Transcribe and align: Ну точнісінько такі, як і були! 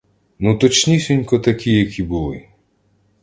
Ну 0.39 0.55
точнісінько 0.57 1.39
такі, 1.39 1.71
як 1.73 1.99
і 1.99 2.03
були! 2.03 2.47